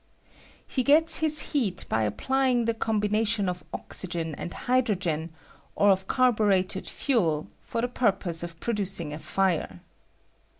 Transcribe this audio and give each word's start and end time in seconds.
He 0.67 0.81
gets 0.81 1.17
his 1.17 1.51
heat 1.53 1.85
by 1.87 2.07
ap 2.07 2.17
plying 2.17 2.65
the 2.65 2.73
combination 2.73 3.47
of 3.47 3.63
oxygen 3.71 4.33
and 4.33 4.51
hydro 4.51 4.95
gen, 4.95 5.29
or 5.75 5.91
of 5.91 6.07
carbureted 6.07 6.87
fuel, 6.89 7.45
for 7.59 7.81
the 7.81 7.87
purpose 7.87 8.41
of 8.41 8.59
producing 8.59 9.13
a 9.13 9.19
fire. 9.19 9.81